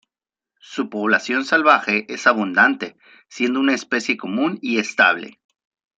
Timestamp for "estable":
4.79-5.37